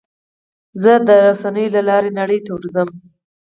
زه 0.81 0.93
د 1.07 1.09
رسنیو 1.25 1.73
له 1.75 1.81
لارې 1.89 2.09
نړۍ 2.19 2.39
ته 2.45 2.51
ورځم. 2.53 2.89